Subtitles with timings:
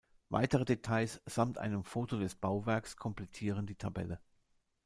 [0.29, 4.19] Weitere Details samt einem Foto des Bauwerks komplettieren die Tabelle.